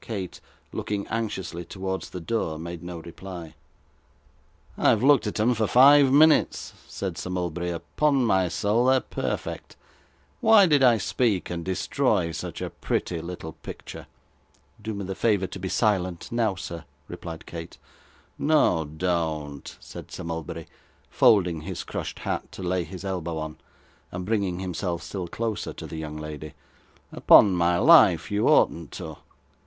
Kate, 0.00 0.40
looking 0.72 1.06
anxiously 1.08 1.62
towards 1.66 2.08
the 2.08 2.20
door, 2.22 2.58
made 2.58 2.82
no 2.82 3.00
reply. 3.00 3.54
'I 4.78 4.88
have 4.88 5.02
looked 5.02 5.26
at 5.26 5.38
'em 5.38 5.52
for 5.52 5.66
five 5.66 6.10
minutes,' 6.10 6.72
said 6.86 7.18
Sir 7.18 7.28
Mulberry. 7.28 7.68
'Upon 7.72 8.24
my 8.24 8.48
soul, 8.48 8.86
they're 8.86 9.00
perfect. 9.00 9.76
Why 10.40 10.64
did 10.64 10.82
I 10.82 10.96
speak, 10.96 11.50
and 11.50 11.62
destroy 11.62 12.32
such 12.32 12.62
a 12.62 12.70
pretty 12.70 13.20
little 13.20 13.52
picture?' 13.52 14.06
'Do 14.80 14.94
me 14.94 15.04
the 15.04 15.14
favour 15.14 15.46
to 15.48 15.58
be 15.58 15.68
silent 15.68 16.32
now, 16.32 16.54
sir,' 16.54 16.86
replied 17.06 17.44
Kate. 17.44 17.76
'No, 18.38 18.86
don't,' 18.86 19.76
said 19.78 20.10
Sir 20.10 20.24
Mulberry, 20.24 20.66
folding 21.10 21.60
his 21.60 21.84
crushed 21.84 22.20
hat 22.20 22.50
to 22.52 22.62
lay 22.62 22.84
his 22.84 23.04
elbow 23.04 23.36
on, 23.36 23.58
and 24.10 24.24
bringing 24.24 24.60
himself 24.60 25.02
still 25.02 25.28
closer 25.28 25.74
to 25.74 25.86
the 25.86 25.98
young 25.98 26.16
lady; 26.16 26.54
'upon 27.12 27.54
my 27.54 27.76
life, 27.78 28.30
you 28.30 28.48
oughtn't 28.48 28.92
to. 28.92 29.18